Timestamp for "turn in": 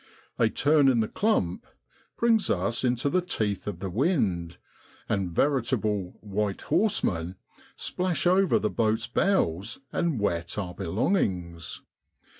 0.49-0.99